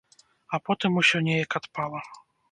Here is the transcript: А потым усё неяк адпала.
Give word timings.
А 0.57 0.59
потым 0.69 0.95
усё 1.01 1.21
неяк 1.27 1.51
адпала. 1.59 2.01